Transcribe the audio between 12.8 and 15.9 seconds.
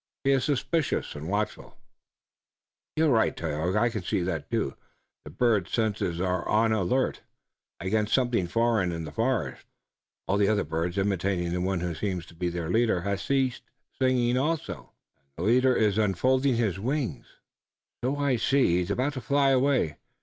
have ceased singing also." "And the leader